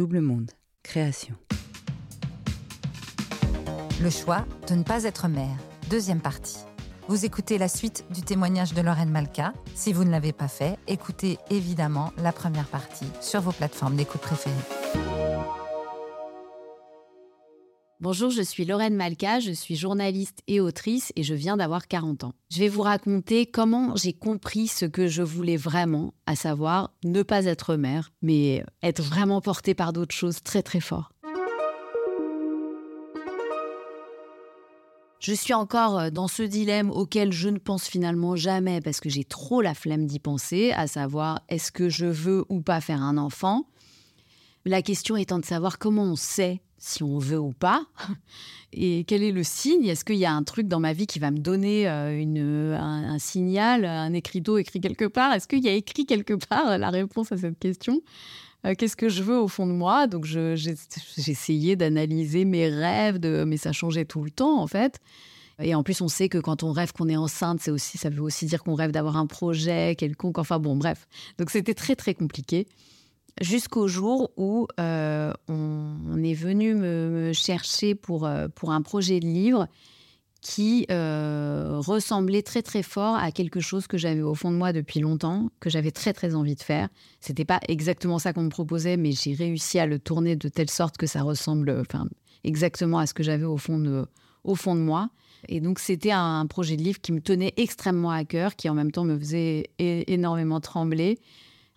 [0.00, 0.52] Double Monde,
[0.82, 1.34] création.
[4.02, 5.58] Le choix de ne pas être mère,
[5.90, 6.56] deuxième partie.
[7.08, 9.52] Vous écoutez la suite du témoignage de Lorraine Malka.
[9.74, 14.22] Si vous ne l'avez pas fait, écoutez évidemment la première partie sur vos plateformes d'écoute
[14.22, 14.79] préférées.
[18.02, 22.24] Bonjour, je suis Lorraine Malka, je suis journaliste et autrice et je viens d'avoir 40
[22.24, 22.32] ans.
[22.50, 27.22] Je vais vous raconter comment j'ai compris ce que je voulais vraiment, à savoir ne
[27.22, 31.12] pas être mère, mais être vraiment portée par d'autres choses très très fort.
[35.18, 39.24] Je suis encore dans ce dilemme auquel je ne pense finalement jamais parce que j'ai
[39.24, 43.18] trop la flemme d'y penser, à savoir est-ce que je veux ou pas faire un
[43.18, 43.66] enfant?
[44.66, 47.84] La question étant de savoir comment on sait si on veut ou pas.
[48.72, 51.18] Et quel est le signe Est-ce qu'il y a un truc dans ma vie qui
[51.18, 55.32] va me donner euh, une, un, signal, un écriteau écrit quelque part?
[55.32, 58.00] Est-ce qu'il y a écrit quelque part la réponse à cette question?
[58.66, 60.06] Euh, Qu'est-ce que je veux au fond de moi?
[60.06, 60.54] Donc j'ai
[61.16, 65.00] essayé d'analyser mes rêves, mais ça changeait tout le temps en fait.
[65.62, 68.08] Et en plus, on sait que quand on rêve qu'on est enceinte, c'est aussi, ça
[68.08, 70.38] veut aussi dire qu'on rêve d'avoir un projet quelconque.
[70.38, 71.06] Enfin bon, bref.
[71.38, 72.66] Donc c'était très très compliqué
[73.40, 79.26] jusqu'au jour où euh, on, est venu me, chercher pour, euh, pour un projet de
[79.26, 79.66] livre
[80.40, 84.72] qui euh, ressemblait très très fort à quelque chose que j'avais au fond de moi
[84.72, 86.88] depuis longtemps, que j'avais très très envie de faire.
[87.20, 90.70] C'était pas exactement ça qu'on me proposait, mais j'ai réussi à le tourner de telle
[90.70, 92.06] sorte que ça ressemble, enfin,
[92.42, 94.06] exactement à ce que j'avais au fond de,
[94.44, 95.10] au fond de moi.
[95.48, 98.74] Et donc c'était un, projet de livre qui me tenait extrêmement à cœur, qui en
[98.74, 101.18] même temps me faisait énormément trembler.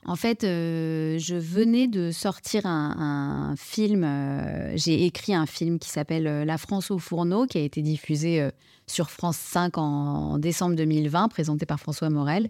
[0.05, 4.03] En fait, euh, je venais de sortir un, film.
[4.03, 7.81] Euh, j'ai écrit un film qui s'appelle euh, La France au fourneau, qui a été
[7.81, 8.49] diffusé
[8.87, 12.49] sur France 5 en, décembre 2020, présenté par François Morel,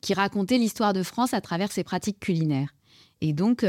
[0.00, 2.74] qui racontait l'histoire de France à travers ses pratiques culinaires.
[3.20, 3.64] Et donc,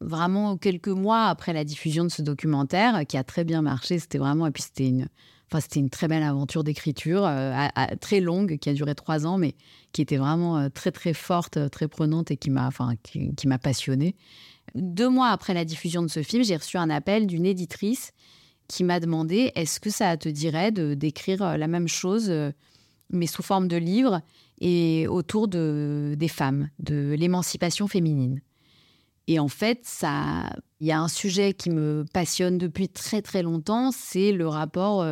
[0.00, 4.18] vraiment quelques mois après la diffusion de ce documentaire, qui a très bien marché, c'était
[4.18, 5.08] vraiment, et puis c'était une,
[5.52, 7.66] Enfin, c'était une très belle aventure d'écriture, euh,
[8.00, 9.56] très longue, qui a duré trois ans, mais
[9.90, 13.32] qui était vraiment euh, très très forte, euh, très prenante et qui m'a, enfin, qui,
[13.60, 14.14] passionnée.
[14.76, 18.12] Deux mois après la diffusion de ce film, j'ai reçu un appel d'une éditrice
[18.68, 22.32] qui m'a demandé est-ce que ça te dirait d'écrire la même chose,
[23.10, 24.20] mais sous forme de livre
[24.60, 28.40] et autour de des femmes, de l'émancipation féminine?
[29.26, 33.42] Et en fait, ça, il y a un sujet qui me passionne depuis très très
[33.42, 35.04] longtemps, c'est le rapport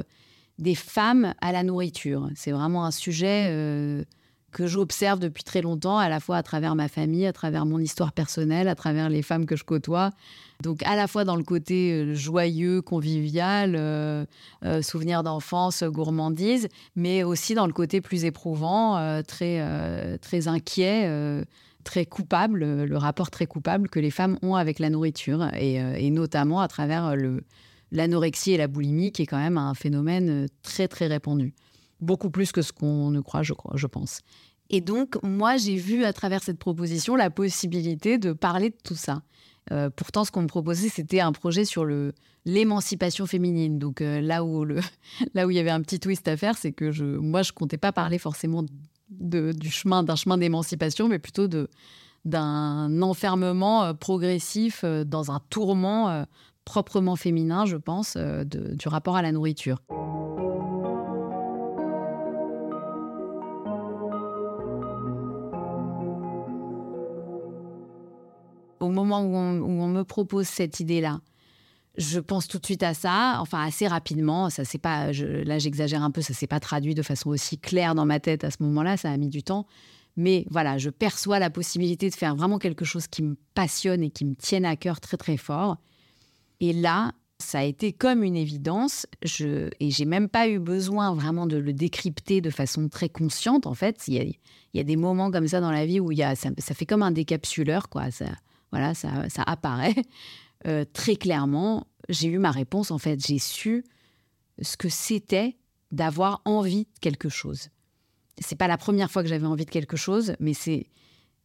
[0.59, 2.29] des femmes à la nourriture.
[2.35, 4.03] C'est vraiment un sujet euh,
[4.51, 7.79] que j'observe depuis très longtemps, à la fois à travers ma famille, à travers mon
[7.79, 10.11] histoire personnelle, à travers les femmes que je côtoie.
[10.63, 14.25] Donc à la fois dans le côté euh, joyeux, convivial, euh,
[14.83, 21.45] souvenir d'enfance, gourmandise, mais aussi dans le côté plus éprouvant, très, très inquiet.
[21.85, 26.61] très coupable, le rapport très coupable que les femmes ont avec la nourriture, et notamment
[26.61, 27.45] à travers le,
[27.91, 31.55] l'anorexie et la boulimie, qui est quand même un phénomène euh, très très répandu.
[32.01, 34.21] Beaucoup plus que ce qu'on ne croit, je, crois, je pense.
[34.71, 38.95] Et donc, moi, j'ai vu à travers cette proposition la possibilité de parler de tout
[38.95, 39.23] ça.
[39.73, 42.13] Euh, pourtant, ce qu'on me proposait, c'était un projet sur le
[42.45, 43.79] l'émancipation féminine.
[43.79, 44.65] Donc euh, là où
[45.35, 47.77] là où il y avait un petit twist à faire, c'est que moi je comptais
[47.77, 48.65] pas parler forcément
[49.11, 51.47] du chemin d'un chemin d'émancipation, mais plutôt
[52.25, 56.25] d'un enfermement progressif dans un tourment
[56.69, 59.79] proprement féminin, je pense, euh, du rapport à la nourriture.
[68.81, 71.21] Au moment où on, me propose cette idée-là,
[71.97, 74.51] je pense tout de suite à ça, enfin assez rapidement.
[74.51, 77.95] Ça c'est pas, là j'exagère un peu, ça s'est pas traduit de façon aussi claire
[77.95, 78.99] dans ma tête à ce moment-là.
[78.99, 79.67] Ça a mis du temps,
[80.17, 84.11] mais voilà, je perçois la possibilité de faire vraiment quelque chose qui me passionne et
[84.11, 85.79] qui me tienne à cœur très très fort.
[86.61, 89.07] Et là, ça a été comme une évidence.
[89.23, 93.67] Je, et j'ai même pas eu besoin vraiment de le décrypter de façon très consciente.
[93.67, 94.35] En fait, il
[94.75, 96.87] y a, des moments comme ça dans la vie où il y a, ça, fait
[96.87, 98.11] comme un décapsuleur, quoi.
[98.11, 98.27] Ça,
[98.73, 99.95] voilà, ça, apparaît
[100.67, 101.87] euh, très clairement.
[102.09, 102.91] J'ai eu ma réponse.
[102.91, 103.85] En fait, j'ai su
[104.61, 105.57] ce que c'était
[105.93, 107.69] d'avoir envie de quelque chose.
[108.41, 110.87] C'est pas la première fois que j'avais envie de quelque chose, mais c'est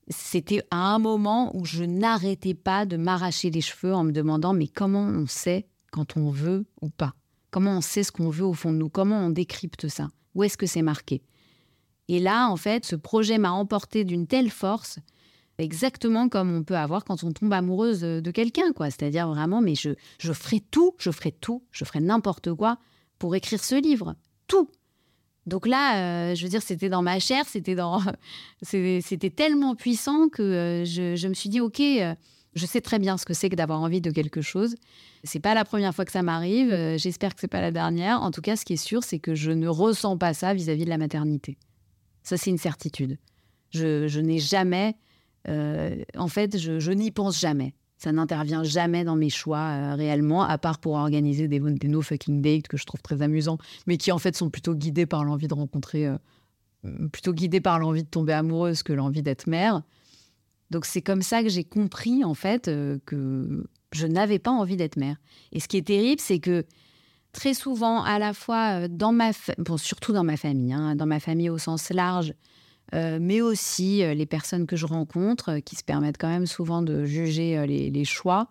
[0.10, 4.54] c'était à un moment où je n'arrêtais pas de m'arracher les cheveux en me demandant
[4.54, 7.14] mais comment on sait quand on veut ou pas?
[7.52, 8.90] Comment on sait ce qu'on veut au fond de nous?
[8.90, 10.10] Comment on décrypte ça?
[10.36, 11.22] Où est-ce que c'est marqué?
[12.08, 15.00] Et là, en fait, ce projet m'a emporté d'une telle force,
[15.58, 18.90] exactement comme on peut avoir quand on tombe amoureuse de quelqu'un, quoi.
[18.90, 22.78] C'est-à-dire vraiment, mais je, je ferai tout, je ferai tout, je ferai n'importe quoi
[23.20, 24.16] pour écrire ce livre.
[24.48, 24.70] Tout
[25.45, 28.01] donc là, euh, je veux dire, c'était dans ma chair, c'était dans,
[28.62, 32.16] c'était tellement puissant que euh, je, me suis dit, ok, euh,
[32.56, 34.75] Je sais très bien ce que c'est que d'avoir envie de quelque chose.
[35.24, 36.69] C'est pas la première fois que ça m'arrive.
[36.98, 38.22] J'espère que c'est pas la dernière.
[38.22, 40.86] En tout cas, ce qui est sûr, c'est que je ne ressens pas ça vis-à-vis
[40.86, 41.57] de la maternité.
[42.24, 43.18] Ça, c'est une certitude.
[43.72, 44.96] Je, n'ai jamais,
[45.48, 47.74] en fait, je, n'y pense jamais.
[48.04, 52.42] Ça n'intervient jamais dans mes choix euh, réellement, à part pour organiser des, no fucking
[52.42, 53.58] dates que je trouve très amusants,
[53.88, 56.10] mais qui en fait sont plutôt guidés par l'envie de rencontrer,
[57.12, 59.84] plutôt guidés par l'envie de tomber amoureuse que l'envie d'être mère.
[60.74, 64.76] Donc c'est comme ça que j'ai compris en fait euh, que je n'avais pas envie
[64.76, 65.18] d'être mère.
[65.52, 66.66] Et ce qui est terrible, c'est que
[67.32, 71.06] très souvent, à la fois euh, dans ma, bon, surtout dans ma famille, hein, dans
[71.06, 72.34] ma famille au sens large,
[72.94, 77.06] euh, mais aussi les personnes que je rencontre, qui se permettent quand même souvent de
[77.06, 78.48] juger les, choix,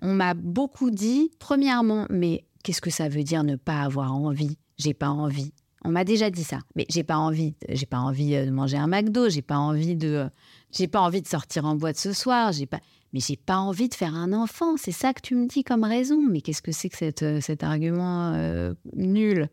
[0.00, 4.58] on m'a beaucoup dit, premièrement, mais qu'est-ce que ça veut dire ne pas avoir envie?
[4.78, 5.52] J'ai pas envie.
[5.84, 7.54] On m'a déjà dit ça, mais j'ai pas envie.
[7.68, 9.28] J'ai pas envie de manger un McDo.
[9.28, 10.28] J'ai pas envie de
[10.70, 12.80] j'ai pas envie de sortir en boîte ce soir, j'ai pas
[13.12, 15.84] mais j'ai pas envie de faire un enfant, c'est ça que tu me dis comme
[15.84, 16.22] raison.
[16.22, 19.48] Mais qu'est-ce que c'est que euh, cet argument euh, nul?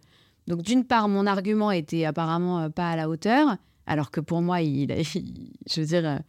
[0.48, 3.58] Donc d'une part, mon argument était apparemment euh, pas à la hauteur,
[3.90, 4.88] alors que pour moi, il,
[5.70, 6.22] je veux dire,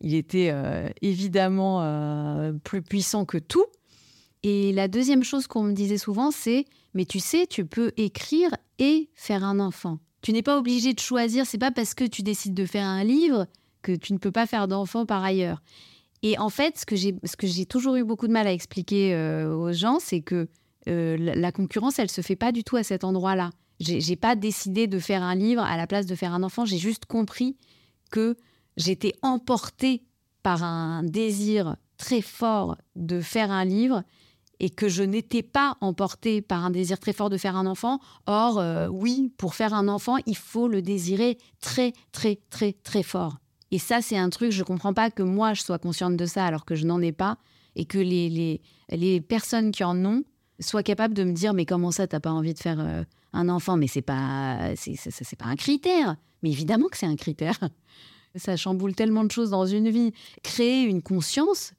[0.00, 0.54] il était
[1.02, 1.82] évidemment
[2.64, 3.66] plus puissant que tout.
[4.42, 8.50] Et la deuxième chose qu'on me disait souvent, c'est mais tu sais, tu peux écrire
[8.78, 9.98] et faire un enfant.
[10.22, 13.04] Tu n'es pas obligé de choisir, c'est pas parce que tu décides de faire un
[13.04, 13.46] livre
[13.82, 15.62] que tu ne peux pas faire d'enfant par ailleurs.
[16.22, 16.96] Et en fait, ce que
[17.46, 20.48] j'ai, toujours eu beaucoup de mal à expliquer euh, aux gens, c'est que
[20.88, 23.50] euh, la, concurrence, elle se fait pas du tout à cet endroit-là.
[23.80, 26.64] J'ai, pas décidé de faire un livre à la place de faire un enfant.
[26.64, 27.56] J'ai juste compris
[28.10, 28.36] que
[28.76, 30.02] j'étais emportée
[30.42, 34.02] par un désir très fort de faire un livre
[34.60, 38.00] et que je n'étais pas emportée par un désir très fort de faire un enfant.
[38.26, 43.02] Or, euh, oui, pour faire un enfant, il faut le désirer très, très, très, très
[43.02, 43.38] fort.
[43.70, 46.26] Et ça, c'est un truc, je ne comprends pas que moi, je sois consciente de
[46.26, 47.38] ça alors que je n'en ai pas,
[47.76, 48.60] et que les, les,
[48.90, 50.24] les, personnes qui en ont
[50.58, 53.04] soient capables de me dire, mais comment ça, tu n'as pas envie de faire euh,
[53.32, 56.16] un enfant Mais c'est pas, c'est, c'est, pas un critère.
[56.42, 57.58] Mais évidemment que c'est un critère.
[58.34, 60.12] Ça chamboule tellement de choses dans une vie.
[60.42, 61.72] Créer une conscience,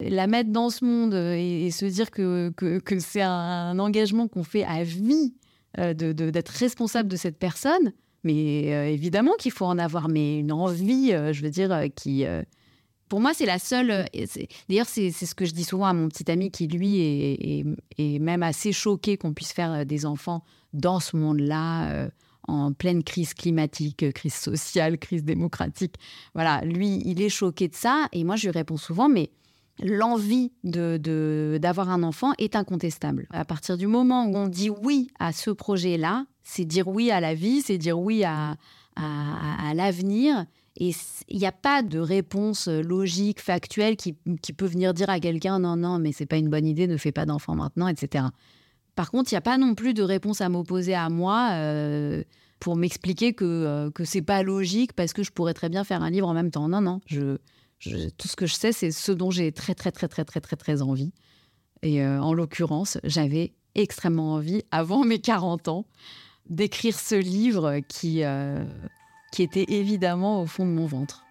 [0.00, 4.64] la mettre dans ce monde et, se dire que, que, c'est un, engagement qu'on fait
[4.64, 5.34] à vie
[5.78, 7.92] euh, de, d'être responsable de cette personne,
[8.24, 12.24] mais euh, évidemment qu'il faut en avoir, mais une envie, euh, je veux dire, qui.
[13.08, 14.06] pour moi, c'est la seule.
[14.68, 18.42] D'ailleurs, c'est ce que je dis souvent à mon petit ami qui, lui, est, même
[18.42, 20.44] assez choqué qu'on puisse faire des enfants
[20.76, 22.08] dans ce monde-là,
[22.48, 25.94] en pleine crise climatique, crise sociale, crise démocratique.
[26.34, 28.08] Voilà, lui, il est choqué de ça.
[28.12, 29.30] Et moi, je lui réponds souvent, mais
[29.82, 33.26] l'envie de d'avoir un enfant est incontestable.
[33.30, 37.20] À partir du moment où on dit oui à ce projet-là, c'est dire oui à
[37.20, 38.56] la vie, c'est dire oui à,
[38.96, 40.46] à, l'avenir.
[40.78, 40.92] Et
[41.28, 45.58] il n'y a pas de réponse logique, factuelle qui, qui peut venir dire à quelqu'un
[45.58, 48.26] non, non, mais c'est pas une bonne idée, ne fais pas d'enfant maintenant, etc.
[48.96, 52.24] Par contre, il n'y a pas non plus de réponse à m'opposer à moi euh,
[52.58, 56.02] pour m'expliquer que, euh, que c'est pas logique parce que je pourrais très bien faire
[56.02, 56.68] un livre en même temps.
[56.68, 57.36] Non, non, je,
[57.78, 60.56] tout ce que je sais, c'est ce dont j'ai très, très, très, très, très, très,
[60.56, 61.12] très envie.
[61.82, 65.86] Et euh, en l'occurrence, j'avais extrêmement envie, avant mes 40 ans,
[66.48, 68.64] d'écrire ce livre qui, euh,
[69.30, 71.25] qui était évidemment au fond de mon ventre.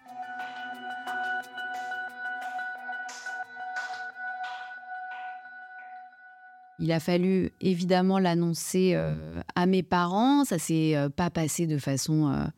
[6.78, 9.14] Il a fallu évidemment l'annoncer euh,
[9.54, 10.44] à mes parents.
[10.44, 12.50] Ça s'est pas passé de façon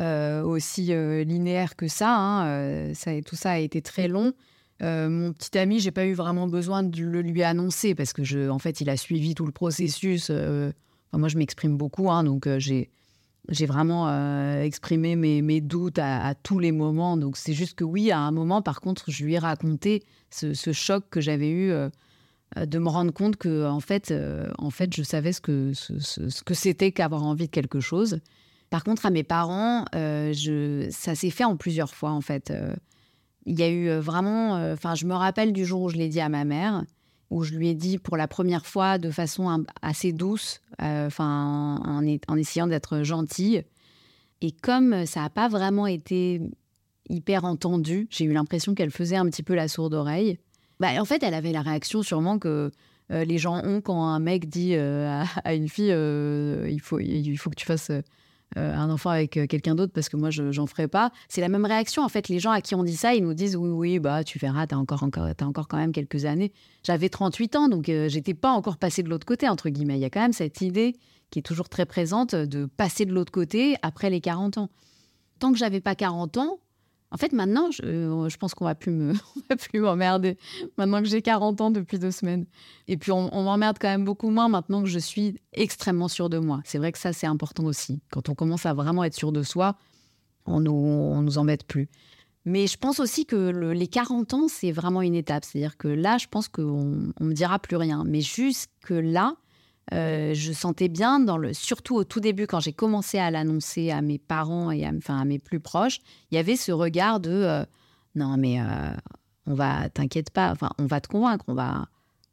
[0.00, 3.12] euh, aussi euh, linéaire que ça, hein, euh, ça.
[3.22, 4.32] Tout ça a été très long.
[4.80, 8.48] mon petit ami, j'ai pas eu vraiment besoin de le lui annoncer parce que je,
[8.48, 10.30] en fait, il a suivi tout le processus.
[11.12, 12.90] moi, je m'exprime beaucoup, hein, donc j'ai
[13.50, 14.08] j'ai vraiment
[14.62, 17.16] exprimé mes, doutes à, tous les moments.
[17.16, 20.72] Donc c'est juste que oui, à un moment, par contre, je lui ai raconté ce
[20.72, 21.72] choc que j'avais eu
[22.56, 24.12] de me rendre compte que en fait,
[24.58, 28.20] en fait, je savais ce que ce, que c'était qu'avoir envie de quelque chose
[28.74, 32.50] par contre, à mes parents, euh, je, ça s'est fait en plusieurs fois, en fait.
[32.50, 32.74] Euh,
[33.46, 34.54] il y a eu euh, vraiment...
[34.72, 36.84] Enfin, je me rappelle du jour où je l'ai dit à ma mère,
[37.30, 42.04] où je lui ai dit pour la première fois de façon assez douce, enfin, en,
[42.26, 43.62] en, essayant d'être gentille.
[44.40, 46.40] Et comme ça n'a pas vraiment été
[47.08, 50.40] hyper entendu, j'ai eu l'impression qu'elle faisait un petit peu la sourde oreille.
[50.84, 52.70] Bah, en fait, elle avait la réaction sûrement que
[53.10, 57.50] les gens ont quand un mec dit à, à, une fille il, faut, il faut
[57.50, 57.90] que tu fasses
[58.56, 61.10] euh, un enfant avec euh, quelqu'un d'autre parce que moi, je j'en ferai pas.
[61.28, 62.04] C'est la même réaction.
[62.04, 64.22] En fait, les gens à qui on dit ça, ils nous disent oui, oui, bah
[64.22, 66.52] tu verras, t'as encore, encore, as encore quand même quelques années.
[66.84, 69.96] J'avais 38 ans, donc euh, j'étais pas encore passé de l'autre côté, entre guillemets.
[69.96, 70.94] Il y a quand même cette idée
[71.30, 74.70] qui est toujours très présente de passer de l'autre côté après les 40 ans.
[75.40, 76.58] Tant que j'avais pas 40 ans,
[77.14, 79.12] En fait, maintenant, je, euh, pense qu'on va plus me,
[79.48, 80.36] va plus m'emmerder.
[80.76, 82.44] Maintenant que j'ai 40 ans depuis deux semaines.
[82.88, 86.38] Et puis, on, m'emmerde quand même beaucoup moins maintenant que je suis extrêmement sûre de
[86.38, 86.60] moi.
[86.64, 88.00] C'est vrai que ça, c'est important aussi.
[88.10, 89.76] Quand on commence à vraiment être sûr de soi,
[90.44, 91.88] on nous, nous embête plus.
[92.46, 95.44] Mais je pense aussi que les 40 ans, c'est vraiment une étape.
[95.44, 98.02] C'est-à-dire que là, je pense qu'on ne me dira plus rien.
[98.04, 99.36] Mais jusque là,
[99.92, 103.90] euh, je sentais bien, dans le, surtout au tout début, quand j'ai commencé à l'annoncer
[103.90, 106.00] à mes parents et à, enfin, à mes plus proches,
[106.30, 107.64] il y avait ce regard de euh,
[108.14, 108.64] non, mais euh,
[109.46, 111.88] on va, t'inquiète pas, enfin, on va te convaincre, on va,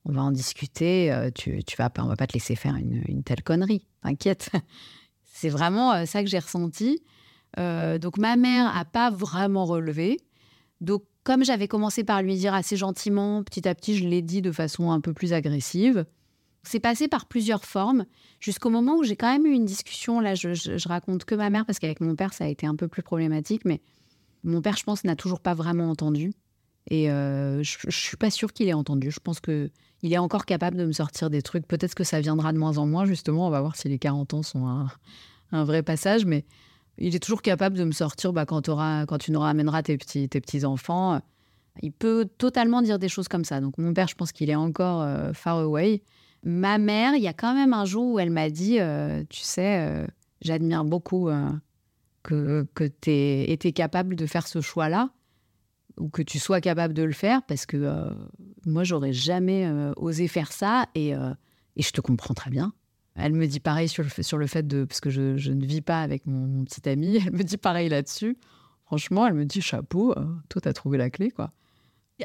[0.06, 3.04] on va en discuter, tu, tu vas pas, on va pas te laisser faire une,
[3.08, 4.50] une telle connerie, t'inquiète.
[5.34, 7.02] C'est vraiment ça que j'ai ressenti.
[7.58, 10.20] donc ma mère a pas vraiment relevé.
[10.82, 14.42] Donc comme j'avais commencé par lui dire assez gentiment, petit à petit, je l'ai dit
[14.42, 16.06] de façon un peu plus agressive.
[16.64, 18.06] C'est passé par plusieurs formes,
[18.40, 20.20] jusqu'au moment où j'ai quand même eu une discussion.
[20.20, 22.88] Là, je, raconte que ma mère, parce qu'avec mon père, ça a été un peu
[22.88, 23.82] plus problématique, mais
[24.44, 26.34] mon père, je pense, n'a toujours pas vraiment entendu.
[26.90, 29.12] Et euh, je, ne suis pas sûre qu'il ait entendu.
[29.12, 29.70] Je pense que
[30.04, 31.68] il est encore capable de me sortir des trucs.
[31.68, 33.48] Peut-être que ça viendra de moins en moins, justement.
[33.48, 34.66] On va voir si les 40 ans sont
[35.52, 36.46] un, vrai passage, mais
[36.98, 40.28] il est toujours capable de me sortir bah, quand, quand tu nous ramèneras tes petits,
[40.28, 41.22] tes petits enfants.
[41.82, 43.62] Il peut totalement dire des choses comme ça.
[43.62, 46.02] Donc mon père, je pense qu'il est encore euh, far away.
[46.44, 49.42] Ma mère, il y a quand même un jour où elle m'a dit, euh, tu
[49.42, 50.08] sais, euh,
[50.42, 51.52] j'admire beaucoup euh,
[52.24, 55.12] que, que tu été capable de faire ce choix-là,
[55.98, 58.10] ou que tu sois capable de le faire, parce que
[58.66, 62.74] moi, j'aurais jamais osé faire ça, et, et, je te comprends très bien.
[63.16, 65.66] Elle me dit pareil sur le fait, sur le fait de, parce que je, ne
[65.66, 68.38] vis pas avec mon, mon, petit ami, elle me dit pareil là-dessus.
[68.86, 70.16] Franchement, elle me dit chapeau,
[70.50, 71.52] toi, tu as trouvé la clé, quoi.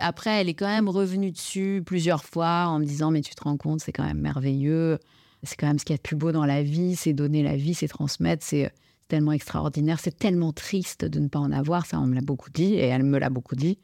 [0.00, 3.42] Après, elle est quand même revenue dessus plusieurs fois en me disant Mais tu te
[3.42, 4.98] rends compte, c'est quand même merveilleux.
[5.42, 7.42] C'est quand même ce qu'il y a de plus beau dans la vie, c'est donner
[7.42, 8.72] la vie, c'est transmettre, c'est
[9.08, 11.86] tellement extraordinaire, c'est tellement triste de ne pas en avoir.
[11.86, 13.78] Ça, on me l'a beaucoup dit et elle me l'a beaucoup dit.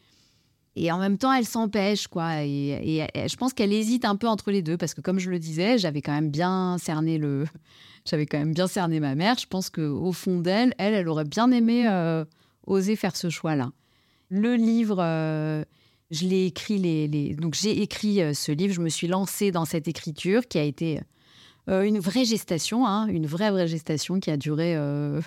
[0.74, 2.42] Et en même temps, elle s'empêche, quoi.
[2.44, 5.38] Et, je pense qu'elle hésite un peu entre les deux parce que, comme je le
[5.38, 7.44] disais, j'avais quand même bien cerné le,
[8.06, 9.36] j'avais quand même bien cerné ma mère.
[9.38, 12.24] Je pense que au fond d'elle, elle, elle aurait bien aimé euh,
[12.66, 13.70] oser faire ce choix-là.
[14.30, 14.96] Le livre.
[15.00, 15.64] Euh,
[16.12, 18.74] je l'ai écrit les, donc j'ai écrit euh, ce livre.
[18.74, 21.00] Je me suis lancée dans cette écriture qui a été
[21.68, 25.20] euh, une vraie gestation, hein, une vraie vraie gestation qui a duré euh,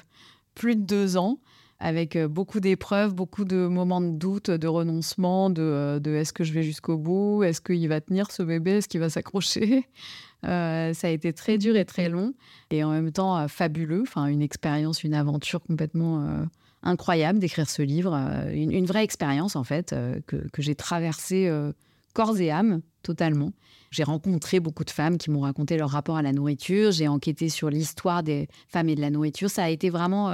[0.53, 1.39] plus de deux ans
[1.79, 6.63] avec beaucoup d'épreuves, beaucoup de moments de doute, de renoncement, de, est-ce que je vais
[6.63, 9.85] jusqu'au bout, est-ce qu'il va tenir ce bébé, est-ce qu'il va s'accrocher.
[10.43, 12.33] ça a été très dur et très long
[12.69, 16.45] et en même temps fabuleux, enfin une expérience, une aventure complètement
[16.85, 21.73] incroyable d'écrire ce livre, euh, une, vraie expérience en fait euh, que, j'ai traversée euh,
[22.13, 23.51] corps et âme totalement.
[23.91, 27.49] J'ai rencontré beaucoup de femmes qui m'ont raconté leur rapport à la nourriture, j'ai enquêté
[27.49, 29.49] sur l'histoire des femmes et de la nourriture.
[29.49, 30.33] Ça a été vraiment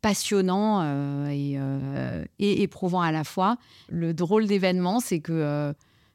[0.00, 1.58] passionnant et,
[2.40, 3.56] et, éprouvant à la fois.
[3.88, 5.72] Le drôle d'événement, c'est que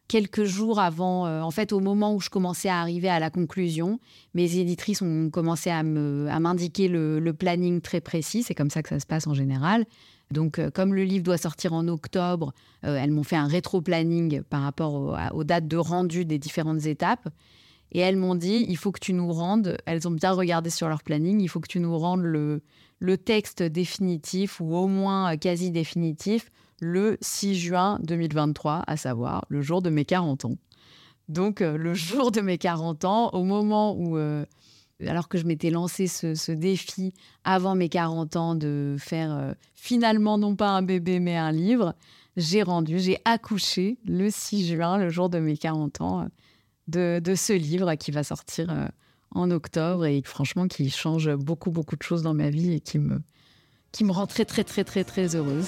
[0.07, 3.29] quelques jours avant, euh, en fait, au moment où je commençais à arriver à la
[3.29, 3.99] conclusion,
[4.33, 8.43] mes éditrices ont commencé à m'indiquer le, planning très précis.
[8.43, 9.85] C'est comme ça que ça se passe en général.
[10.31, 12.53] Donc, euh, comme le livre doit sortir en octobre,
[12.85, 17.29] euh, elles m'ont fait un rétro-planning par rapport aux dates de rendu des différentes étapes.
[17.93, 20.89] Et elles m'ont dit, il faut que tu nous rendes, elles ont bien regardé sur
[20.89, 22.61] leur planning, il faut que tu nous rendes le,
[22.99, 29.61] le texte définitif ou au moins quasi définitif le 6 juin 2023, à savoir le
[29.61, 30.57] jour de mes 40 ans.
[31.29, 34.45] Donc, euh, le jour de mes 40 ans, au moment où, euh,
[35.05, 40.37] alors que je m'étais lancé ce, défi avant mes 40 ans de faire euh, finalement
[40.37, 41.95] non pas un bébé mais un livre,
[42.37, 46.27] j'ai rendu, j'ai accouché le 6 juin, le jour de mes 40 ans,
[46.87, 48.89] de, ce livre qui va sortir
[49.31, 52.99] en octobre et franchement qui change beaucoup, beaucoup de choses dans ma vie et qui
[52.99, 53.19] me,
[53.91, 55.67] qui me rend très, très, très, très, très heureuse.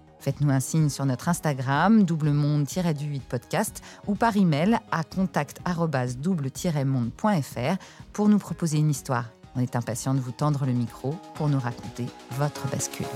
[0.21, 7.77] Faites-nous un signe sur notre Instagram, doublemonde-du8 podcast, ou par email à contact-double-monde.fr
[8.13, 9.25] pour nous proposer une histoire.
[9.55, 12.05] On est impatient de vous tendre le micro pour nous raconter
[12.37, 13.07] votre bascule.